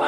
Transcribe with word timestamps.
Ты 0.00 0.06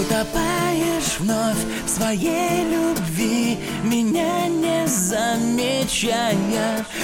утопаешь 0.00 1.18
вновь 1.18 1.58
в 1.84 1.88
своей 1.90 2.64
любви 2.64 3.58
Меня 3.84 4.48
не 4.48 4.86
замечая. 4.86 6.32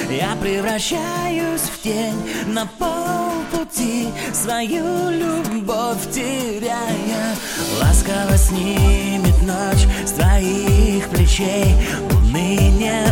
Я 0.08 0.34
превращаюсь 0.40 1.60
в 1.60 1.78
тень 1.82 2.16
на 2.46 2.66
полпути 2.78 4.08
Свою 4.32 5.10
любовь 5.10 6.10
теряя. 6.10 7.36
Ласково 7.82 8.38
снимет 8.38 9.42
ночь 9.42 9.86
с 10.06 10.12
твоих 10.12 11.06
плечей 11.10 11.74
Уныние 12.12 13.03